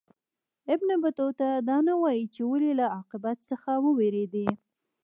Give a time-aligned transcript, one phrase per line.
[0.73, 4.47] ابن بطوطه دا نه وايي چې ولي له عاقبت څخه ووېرېدی.